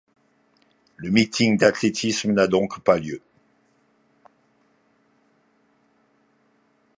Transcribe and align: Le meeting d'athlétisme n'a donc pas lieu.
Le 0.95 1.11
meeting 1.11 1.57
d'athlétisme 1.59 2.31
n'a 2.31 2.47
donc 2.47 2.79
pas 2.79 2.97
lieu. 2.97 3.21